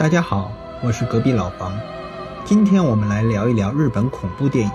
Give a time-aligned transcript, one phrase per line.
[0.00, 0.50] 大家好，
[0.82, 1.78] 我是隔壁老房。
[2.42, 4.72] 今天我们来聊一聊日本恐怖电影，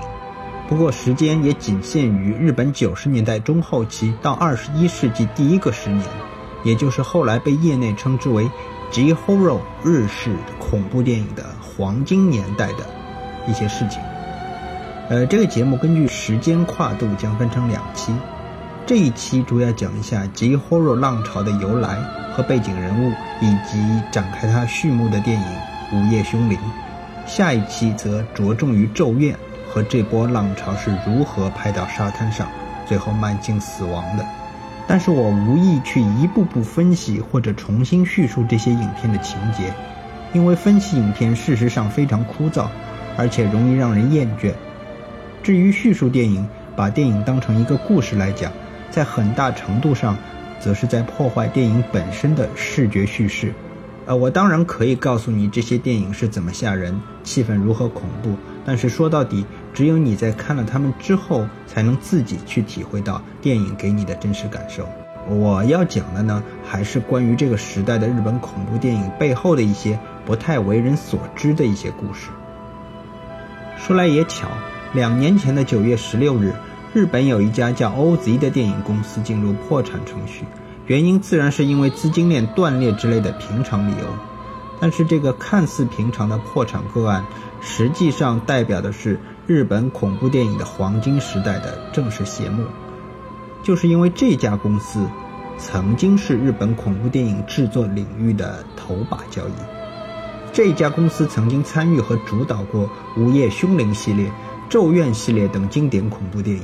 [0.69, 6.05] 不过时间也仅限于日本九十年代中后期到二十一世纪第一个十年，
[6.63, 8.47] 也就是后来被业内称之为
[8.91, 12.85] J Horror 日式恐怖电影的黄金年代的
[13.47, 13.99] 一些事情。
[15.09, 18.13] 呃，这个节目根据时间跨度将分成两期，
[18.87, 21.97] 这一期主要讲一下极 Horror 浪潮的由来。
[22.35, 23.79] 和背景人物，以及
[24.11, 25.47] 展开它序幕的电影
[25.95, 26.57] 《午夜凶铃》，
[27.25, 29.33] 下一期则着重于《咒怨》
[29.69, 32.49] 和这波浪潮是如何拍到沙滩上，
[32.85, 34.25] 最后慢镜死亡的。
[34.85, 39.73] 但是我无意去一步步分析或者重新叙述这些影片的情节，
[40.33, 42.67] 因为分析影片事实上非常枯燥，
[43.15, 44.51] 而且容易让人厌倦。
[45.41, 46.45] 至于叙述电影，
[46.75, 48.51] 把电影当成一个故事来讲，
[48.89, 50.17] 在很大程度上。
[50.57, 53.53] 则是在破坏电影本身的视觉叙事，
[54.07, 64.87] 呃，我当然可以告诉你这些电影是怎么吓人，气氛如何恐怖，但是说到底，只有你在看了他们之后，才能自己去体会到电影给你的真实感受。
[65.29, 72.29] 我要讲的呢，还是关于这个时代的日本恐怖电影背后的一些不太为人所知的一些故事。
[73.77, 74.47] 说来也巧，
[74.93, 76.53] 两年前的九月十六日。
[76.95, 80.45] 日本有一家叫 OZ 的电影公司进入破产程序，
[80.87, 84.07] 原因自然是因为资金链断裂之类的平常理由。
[84.79, 87.25] 但是这个看似平常的破产个案，
[87.59, 92.63] 实际上代表的是日本恐怖电影的黄金时代的正式谢幕。
[93.61, 95.05] 就是因为这家公司
[95.57, 99.53] 曾经是日本恐怖电影制作领域的头把交椅，
[100.53, 102.83] 这家公司曾经参与和主导过
[103.17, 104.29] 《午夜凶铃》系列、
[104.69, 106.63] 《咒怨》系列等经典恐怖电影。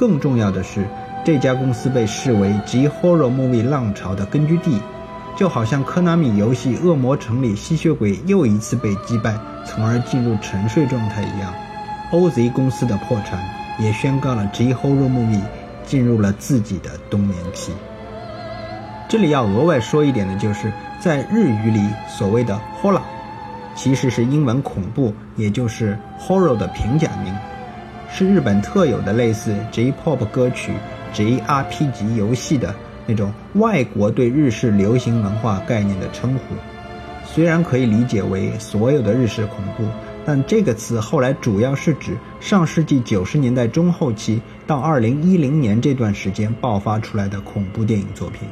[0.00, 0.86] 更重要的是，
[1.22, 4.80] 这家公司被视为 G Horror Movie 浪潮的根据地，
[5.36, 11.52] 就好像科纳米游戏《恶魔城》里吸血鬼又一次被击败，从而进入沉睡状态一样。
[12.12, 13.38] OZ 公司的破产
[13.78, 15.42] 也宣告了 G Horror Movie
[15.84, 17.70] 进入了自己的冬眠期。
[19.06, 23.02] 这里要额外说一点的就是，在日语里所谓的 Horror，
[23.74, 27.34] 其实是英文恐怖，也就是 Horror 的平假名。
[28.12, 30.72] 是日本特有的类似 J-pop 歌曲、
[31.14, 32.74] JRPG 游戏的
[33.06, 36.54] 那种外国对日式流行文化概念的称呼。
[37.24, 39.84] 虽然可以理解为所有的日式恐怖，
[40.26, 48.48] 但这个词后来主要是指上世纪九十年代中后期到二零一零年这段时间爆发出来的恐怖电影作品。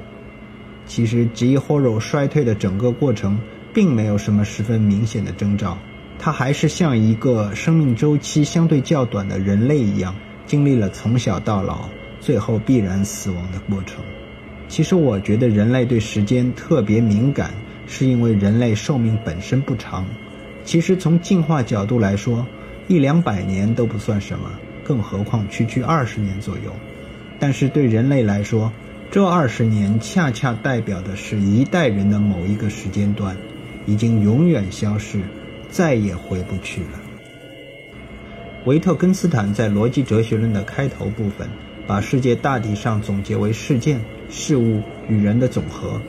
[0.87, 3.39] 其实 J-horror 衰退的整个过程
[3.75, 5.77] 并没有什么十分明显的征兆。
[6.19, 10.15] 它还是像一个生命周期相对较短的人类一样，
[10.47, 11.89] 经历了从小到老，
[12.21, 14.05] 最后必然死亡的过程。
[14.69, 17.55] 其实我觉得人类对时间特别敏感，
[17.87, 20.05] 是因为人类寿命本身不长。
[20.65, 22.47] 其实从进化角度来说，
[22.89, 24.51] 一两百年都不算什么，
[24.85, 26.73] 更何况区区二十年左右。
[27.39, 28.71] 但是对人类来说，
[29.11, 33.37] 这二十年恰恰代表的是一代人的某一个时间段，
[33.87, 35.21] 已经永远消失。
[35.71, 37.01] 再也回不去了。
[38.65, 41.49] 维特根斯坦在《逻辑哲学论》的开头部分，
[41.87, 46.01] 把世界大体上总结为事件、事物与人的总和。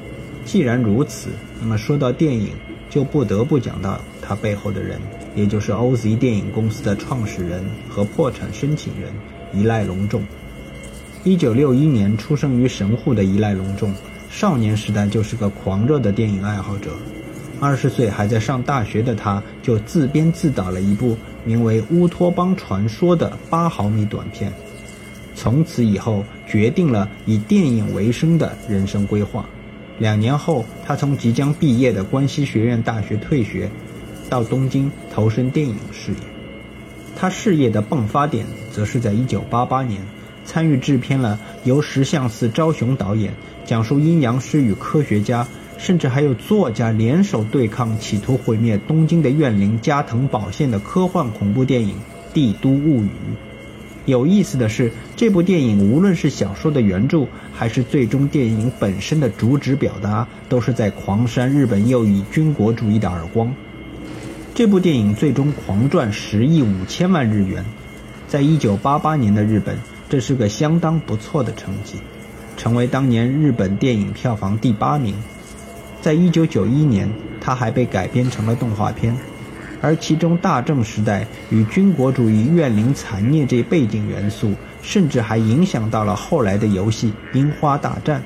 [0.43, 1.29] 既然如此，
[1.61, 2.49] 那么说到电影，
[2.89, 4.99] 就不得不讲到他背后的人，
[5.35, 9.13] 也就是 OZ 电影公司的创始人和破产申请人
[9.53, 10.23] 伊赖隆重。
[11.23, 13.93] 一九六一年出生于神户的伊赖隆重，
[14.29, 16.91] 少年时代就是个狂热的电影爱好者。
[17.61, 24.51] 二十岁还在上大学的他，就自编自导了一部名为《乌托邦传说》的八毫米短片。
[25.35, 29.45] 从此以后，决定了以电影为生的人生规划。
[29.97, 33.69] 两年后，他从即将毕业的关西学院大学退学，
[34.29, 36.17] 到东京投身电影事业。
[37.15, 40.01] 他事业的迸发点，则是在1988年，
[40.45, 43.33] 参与制片了由石像寺昭雄导演
[43.65, 45.45] 讲述阴阳师与科学家。
[45.79, 51.95] 甚至还有作家联手对抗，企图毁灭东京的怨灵加藤保宪的科幻恐怖电影
[52.33, 53.07] 《帝都物语》。
[54.05, 63.53] 有意思的是，这部电影无论是小说的原著，还是最终电影本身的主旨表达，都是在狂扇日本右翼军国主义的耳光。
[64.53, 67.63] 这部电影最终狂赚十亿五千万日元，
[68.27, 69.77] 在一九八八年的日本，
[70.09, 71.99] 这是个相当不错的成绩，
[72.57, 75.15] 成为当年日本电影票房第八名。
[76.01, 77.09] 在一九九一年，
[77.41, 79.15] 它还被改编成了动画片，
[79.81, 88.19] 而其中大正时代与军国主义怨灵残孽这背景元素，甚至还影响到了后来的游戏《樱花大战》。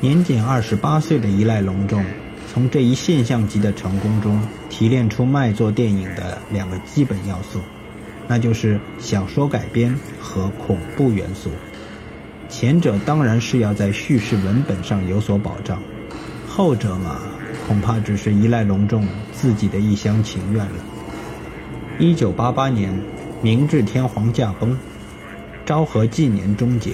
[0.00, 2.04] 年仅二十八岁的伊赖隆重，
[2.52, 7.60] 从这一现象级的成功中提炼出卖座电影的两个基本要素，
[8.28, 11.50] 那就是小说改编和恐怖元素。
[12.48, 15.82] 前者当然是要在叙事文本上有所保障，
[16.56, 17.20] 后者嘛，
[17.68, 20.72] 恐怕只是依赖隆重自己的一厢情愿了。
[21.98, 22.98] 一九八八年，
[23.42, 24.74] 明治天皇驾崩，
[25.66, 26.92] 昭和纪年终结，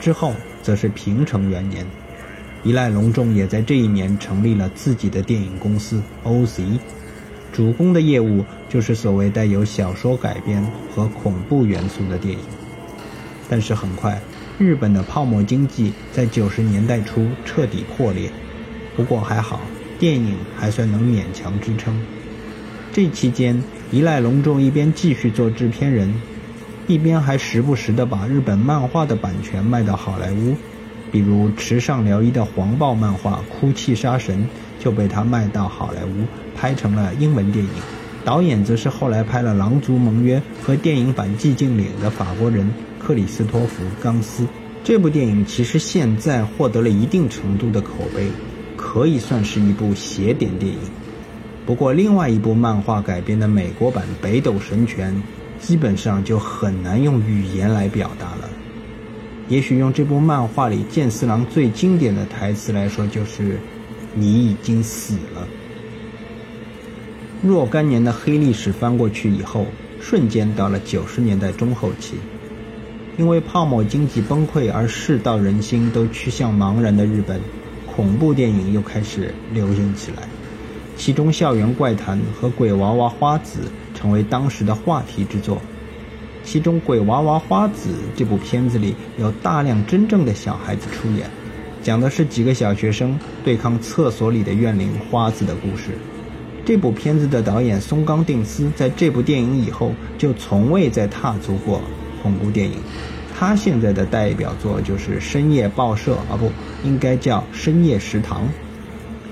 [0.00, 1.84] 之后则是平成元年。
[2.62, 6.78] 依赖隆重也在这一年成立了自己的电影公司 OZ，
[7.52, 12.40] 主攻的业务就是所谓带有小说改编和恐怖元素的电影。
[13.50, 14.18] 但是很快，
[14.56, 18.32] 日本的泡沫经济在九十年代初彻底破裂。
[18.96, 19.60] 不过还好，
[19.98, 22.00] 电影还算能勉强支撑。
[22.92, 26.14] 这期间，依赖隆重一边继续做制片人，
[26.86, 30.54] 一边还时不时地把日本漫画的版权卖到好莱坞。
[31.10, 34.38] 比如池上辽一的黄暴漫画《哭泣杀神》
[34.84, 36.24] 就被他卖到好莱坞，
[36.56, 37.70] 拍成了英文电影。
[38.24, 42.68] 导演则是后来拍了《狼族盟约》和电影版《寂静岭》的法国人
[42.98, 44.46] 克里斯托弗·冈斯。
[44.82, 48.28] 这部电影其实现在获得了一定程度的口碑，
[48.94, 50.78] 可以算是一部邪典电影。
[51.66, 55.12] 不过，另外一部漫画改编的美国版《北斗神拳》，
[55.66, 58.48] 基本上就很难用语言来表达了。
[59.48, 63.58] 也许用这部漫画里剑四郎最经典的台词来说，就是
[64.14, 65.48] “你已经死了”。
[67.42, 69.66] 若干年的黑历史翻过去以后，
[70.00, 72.14] 瞬间到了九十年代中后期。
[73.18, 77.40] 因为泡沫经济崩溃而世道人心都趋向茫然的日本，
[77.94, 80.22] 恐怖电影又开始流行起来。
[80.96, 83.60] 其中，《校园怪谈》和《鬼娃娃花子》
[83.98, 85.60] 成为当时的话题之作。
[86.42, 91.28] 其中，《鬼娃娃花子》这部片子里有大量真正的小孩子出演，
[91.82, 95.98] 讲的是几个小学生对抗厕所里的怨灵花子的故事。
[96.64, 101.80] 这部片子的导演松冈定司在这部电影以后就从未再踏足过
[102.22, 102.78] 恐怖电影。
[103.36, 106.50] 他现在的代表作就是《深夜报社》，啊，不
[106.84, 108.42] 应该叫《深夜食堂》。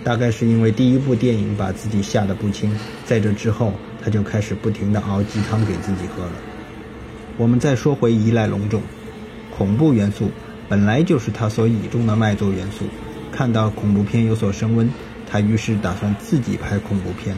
[0.04, 3.72] 大概是因为第一部电影把自己吓得不轻，在这之后
[4.02, 6.32] 他就开始不停地熬鸡汤给自己喝了。
[7.37, 8.82] 我们再说回依赖隆重，
[9.56, 10.28] 恐怖元素
[10.69, 12.84] 本来就是他所倚重的卖座元素。
[13.31, 14.90] 看到恐怖片有所升温，
[15.31, 17.37] 他于是打算自己拍恐怖片，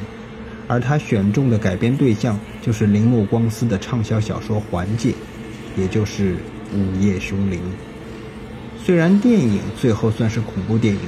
[0.67, 5.11] 而他选中的改编对象就是铃木光司的畅销小说《环界》，
[5.77, 6.33] 也就是
[6.75, 7.61] 《午夜凶铃》。
[8.85, 11.01] 虽然电影最后算是恐怖电影，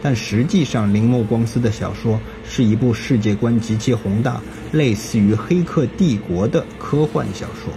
[0.00, 4.40] 但实际上铃木光司的小说是一部世界观极其宏大、
[4.70, 7.72] 类似于《黑客帝国》的科幻小说。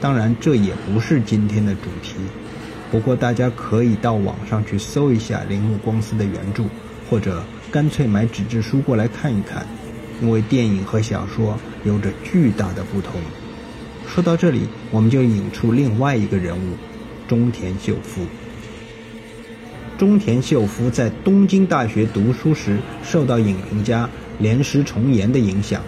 [0.00, 2.14] 当然，这也不是今天的主题。
[2.90, 6.64] 不过，大家可以到网上去搜一下铃木光司的原著，
[7.10, 7.42] 或者
[7.72, 9.66] 干脆买纸质书过来看一看，
[10.20, 13.14] 因为电影和小说有着巨大的不同。
[14.06, 14.60] 说到这里，
[14.90, 16.76] 我们就引出另外一个人物——
[17.26, 18.22] 中田秀夫。
[19.98, 24.08] 中田秀夫在东京大学读书时，受到影评家
[24.38, 25.82] 连石重岩的影响。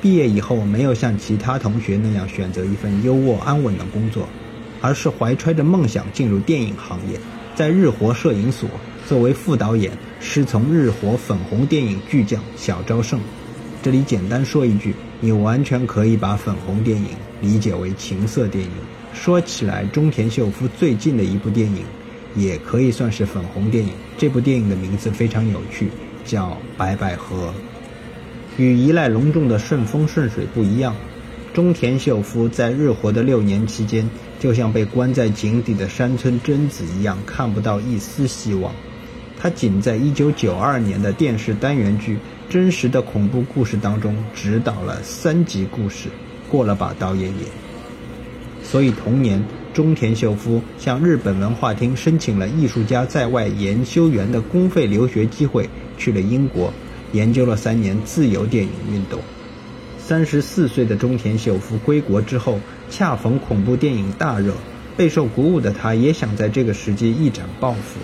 [0.00, 4.28] 毕业以后，没有像其他同学那样选择一份优渥安稳的工作，
[4.80, 7.18] 而是怀揣着梦想进入电影行业，
[7.54, 8.68] 在日活摄影所
[9.08, 13.20] 作为副导演，师从日活粉红电影巨匠小昭胜。
[13.82, 17.08] 这里简单说一句，你完全可以把粉红电影
[17.40, 18.70] 理解为情色电影。
[19.12, 21.82] 说起来，中田秀夫最近的一部电影，
[22.36, 23.92] 也可以算是粉红电影。
[24.16, 25.88] 这部电影的名字非常有趣，
[26.24, 27.48] 叫《白百合》。
[28.62, 30.94] 与依赖隆重的顺风顺水不一样，
[31.52, 34.08] 中田秀夫在日活的六年期间，
[34.38, 38.72] 就像被关在井底的山村贞子一样，看不到一丝希望。
[39.40, 42.16] 他仅在1992年的电视单元剧
[42.50, 46.08] 《真实的恐怖故事》当中执导了三集故事，
[46.50, 47.46] 过了把导演瘾。
[48.64, 49.42] 所以同年，
[49.72, 56.72] 中田秀夫向日本文化厅申请了艺术家在外研修员的公费留学机会，去了英国。
[57.12, 59.18] 研究了三年自由电影运动，
[59.98, 64.52] 三十四岁的中田秀夫归国之后，恰逢恐怖电影大热，
[64.94, 67.98] 备受鼓舞的他也想在这个时机一展抱负。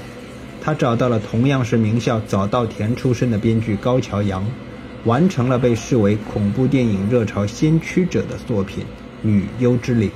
[0.64, 4.42] 他找到了同样是名校早稻田出身的编剧高桥阳，
[5.04, 8.82] 完成了被视为恐怖电影热潮先驱者的作品
[9.20, 10.08] 《女幽之灵》。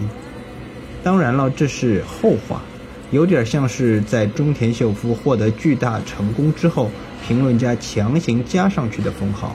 [1.03, 2.63] 当然了，这是后话，
[3.11, 6.91] 有点像是在中田秀夫获得巨大成功之后。
[7.27, 9.55] 评论家强行加上去的封号，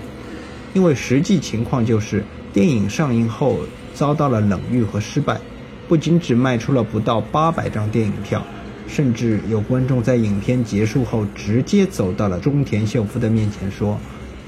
[0.73, 3.57] 因为实际情况就是电影上映后
[3.95, 5.39] 遭到了冷遇和失败，
[5.87, 8.45] 不仅只卖出了不到八百张电影票，
[8.87, 13.97] 甚至有观众在影片结束后直接走到了中田秀夫的面前说：“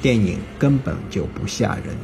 [0.02, 1.96] 电影根本就不吓人。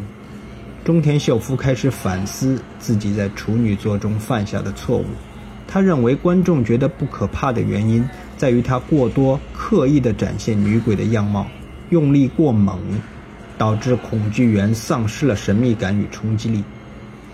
[0.84, 5.06] 中田秀夫开始反思自己在处女作中犯下的错误。
[5.68, 8.04] 他认为观众觉得不可怕的原因
[8.36, 11.48] 在于他过多刻意地展现女鬼的样貌，
[11.92, 12.78] 用力过猛，
[13.58, 16.64] 导致恐惧源丧失了神秘感与冲击力。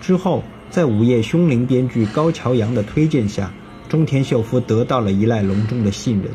[0.00, 3.50] 之后，在《午夜凶铃》编剧高桥阳的推荐下，
[3.88, 6.30] 中田秀夫得到了一赖隆中的信任，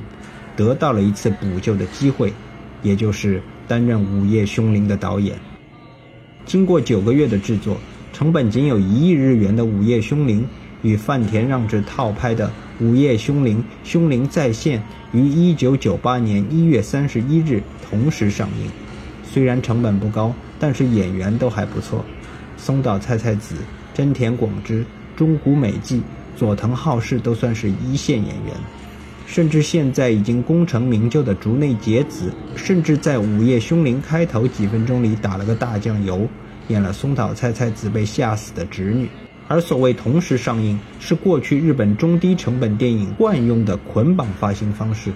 [0.55, 2.33] 得到了一次补救的机会，
[2.81, 5.37] 也就是担任《午夜凶铃》的导演。
[6.45, 7.77] 经过九个月的制作，
[8.11, 10.41] 成本仅有一亿日元的《午夜凶铃》。
[10.83, 12.51] 与饭田让治套拍的
[12.85, 14.77] 《午夜凶铃》《凶铃再现》
[15.17, 18.69] 于一九九八年一月三十一日同时上映。
[19.23, 22.03] 虽然成本不高，但是演员都还不错。
[22.57, 23.55] 松岛菜菜子、
[23.93, 26.01] 真田广之、中谷美纪、
[26.35, 28.53] 佐藤浩市都算是一线演员。
[29.25, 36.27] 甚至现在已经功成名就的竹内结子，甚至在《午夜凶铃》开头几分钟里打了个大酱油，
[36.67, 39.07] 演了松岛菜菜子被吓死的侄女。
[39.47, 45.11] 而所谓同时上映，是过去日本中低成本电影惯用的捆绑发行方式，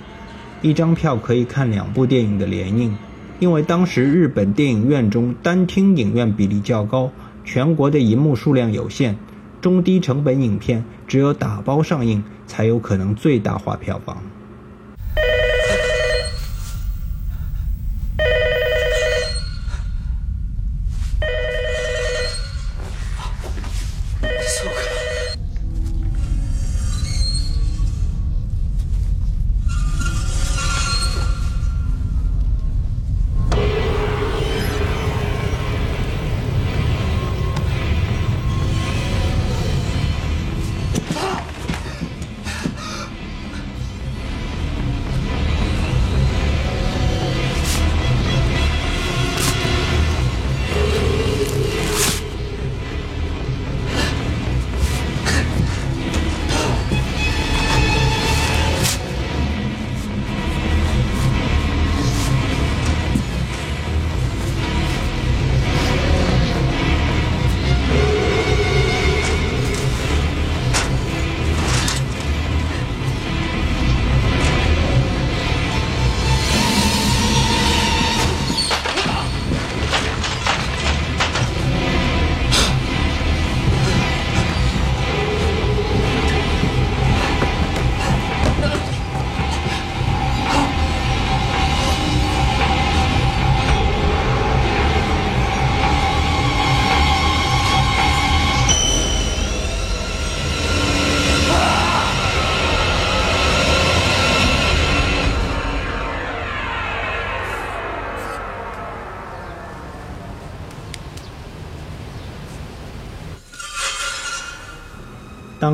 [0.62, 2.98] 一张票可以看两部电影的联映。
[3.40, 7.12] 因为当时日本电影院中单厅影院比例较高，
[7.46, 9.16] 全国的银幕数量有限，
[9.62, 14.18] 中低成本影片只有打包上映才有可能最大化票房。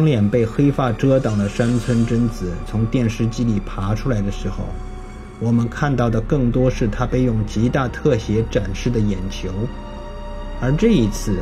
[0.05, 4.63] 脸被黑发遮挡的山村贞子从电视机里爬出来的时候，
[5.39, 9.50] 我们看到的更多是她被用极大特写展示的眼球。
[10.62, 11.39] 而这一次，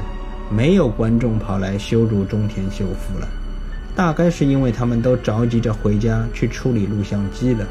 [0.49, 3.27] 没有观众跑来羞辱中田秀夫了，
[3.95, 7.65] 大概是因为他们都着急着回家去处理录像机了。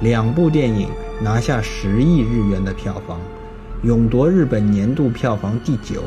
[0.00, 0.88] 两部电影
[1.22, 3.20] 拿下十亿日元的票房，
[3.82, 6.02] 勇夺日本年度票房第九。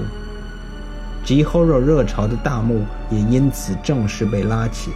[1.25, 4.91] Gehoro 热潮的大幕也因此正式被拉起。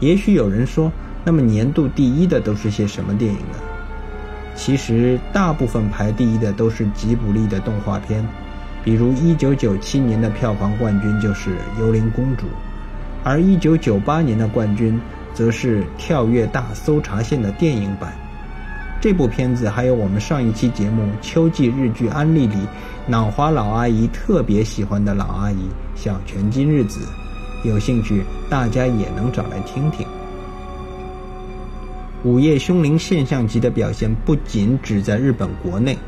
[0.00, 0.90] 也许有人说，
[1.24, 3.58] 那么年度第一的都是些什么电影呢？
[4.56, 8.24] 其实，大部分排第一的都是吉卜力的动画片，
[8.84, 12.46] 比如1997年的票房冠军就是《幽灵公主》，
[13.24, 15.00] 而1998年的冠军
[15.34, 18.12] 则是《跳跃大搜查线》的电影版。
[19.04, 22.56] 这部片子还有我们上一期节目《秋季日剧安利》里
[23.06, 27.00] 脑花老阿姨特别喜欢的老阿姨小泉今日子，
[27.64, 30.06] 有兴趣大家也能找来听听。
[32.22, 35.98] 《午夜凶铃》现象级的表现不仅只在日本国内，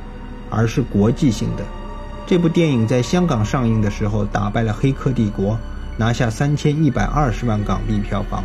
[0.48, 1.62] 而是国际性的。
[2.26, 5.52] 这部电影在香港上映的时候打败了《黑客帝国》，
[5.98, 8.42] 拿下三千一百二十万港币票房，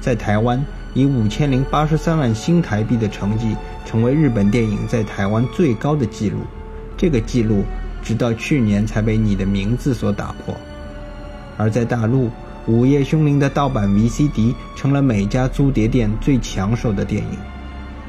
[0.00, 3.56] 在台湾以五千零八十三万新台币的成绩。
[3.86, 6.38] 成为日本电影在台湾最高的纪录，
[6.96, 7.64] 这个纪录
[8.04, 10.54] 直到去年才被你的名字所打破。
[11.56, 12.26] 而在大陆，
[12.66, 17.38] 《午夜凶铃》的盗版 VCD 成了每家租碟店最抢手的电影；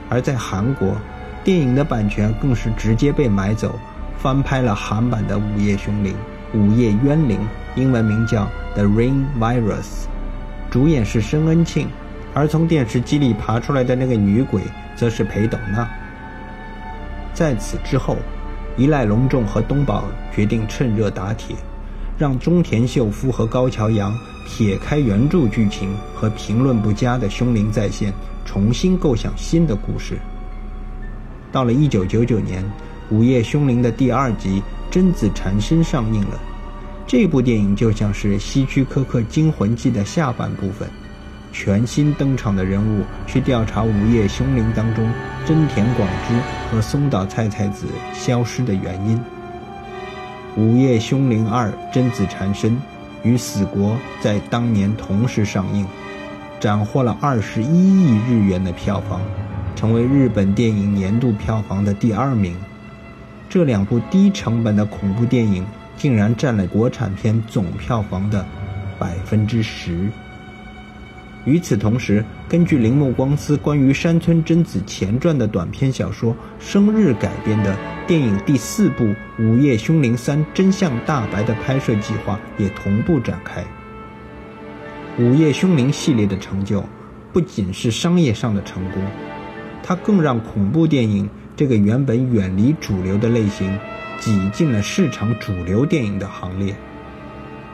[0.08, 0.96] 而在韩国，
[1.44, 3.74] 电影的版权更是直接被买走，
[4.20, 6.14] 翻拍了韩版的《午夜凶铃》
[6.60, 7.40] 《午夜冤灵》，
[7.76, 8.44] 英文名叫
[8.76, 9.72] 《The Rain Virus》，
[10.70, 11.88] 主演是申恩庆，
[12.34, 14.62] 而从电视机里爬出来的那个女鬼。
[14.94, 15.90] 则是裴斗娜。
[17.34, 18.18] 在此之后，
[18.78, 21.56] 一赖隆重和东宝决定趁热打铁，
[22.20, 28.12] 让中田秀夫和高桥阳撇开原著剧情和评论不佳的《凶灵再现》，
[28.46, 30.20] 重新构想新的故事。
[31.52, 32.64] 到了1999年，
[33.10, 34.62] 《午夜凶铃》的第二集
[34.94, 36.40] 《贞子缠身》上映了。
[37.08, 40.88] 这部电影就像是《希区柯克惊魂记》的下半部分，
[41.52, 45.12] 全新登场的人物去调查《午夜凶铃》当中
[45.46, 46.34] 真田广之
[46.70, 49.18] 和松岛菜菜子消失的原因。
[50.56, 52.72] 《午夜凶铃二：贞子缠身》
[53.24, 55.86] 与《死国》在当年同时上映，
[56.60, 59.22] 斩获了二十一亿日元的票房。
[59.74, 62.56] 成为日本电影年度票房的第二名，
[63.50, 65.66] 这两部低成本的恐怖电影
[65.98, 68.46] 竟然占了国产片总票房的
[69.00, 70.08] 百分之十。
[71.46, 79.06] 与此同时，根据铃木光司关于山村贞子前传的短篇小说《生日》改编的电影第四部
[79.40, 83.62] 《午夜凶铃三：真相大白》的拍摄计划也同步展开。
[85.18, 86.84] 《午夜凶铃》系列的成就，
[87.34, 89.04] 不仅是商业上的成功。
[89.82, 93.76] 它更让恐怖电影这个原本远离主流的类型，
[94.20, 96.76] 挤进了市场主流电影的行列，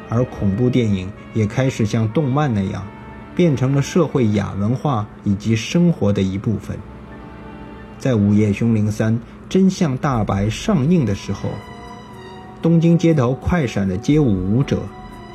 [0.07, 2.87] 而恐怖电影也开始像动漫那样，
[3.37, 6.75] 变成了社会亚文化以及生活的一部分。
[7.99, 11.49] 在《午夜凶铃三：真相大白》上映的时候，
[12.63, 14.81] 东京街头快闪的街舞舞者，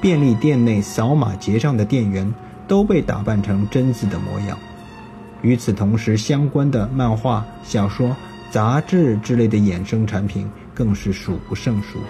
[0.01, 2.35] 便利店内扫码结账的店员，
[2.67, 4.59] 都被打扮成贞子的模样。
[5.41, 8.17] 与此同时，相关的漫画、小说、
[8.51, 12.01] 杂志之类的衍生产品更是数不胜数。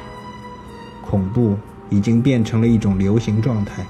[1.05, 1.55] 恐怖
[1.91, 3.85] 已经变成了一种流行状态，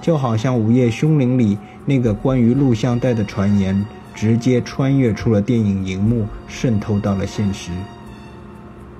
[0.00, 3.84] 就好像《午夜凶铃》里那个关于录像带的传言，
[4.14, 7.70] 直接穿越出了电影荧幕，渗透到了现实。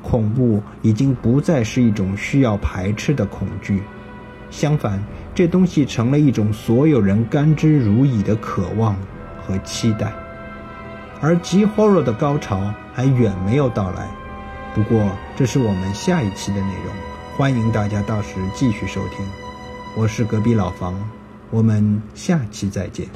[0.02, 3.82] 恐怖已经不再是一种需要排斥的恐惧，
[4.50, 5.02] 相反，
[5.34, 8.96] 这东西成了一种所有人甘之如饴的渴望。
[9.42, 10.12] 和期待，
[11.20, 14.06] 而 G horror 的高潮还远没有到来。
[14.74, 16.94] 不过，这是我们下一期的内容，
[17.36, 19.39] 欢迎大家到时继续收听。
[19.96, 20.94] 我是隔壁老房，
[21.50, 23.08] 我们下期再见。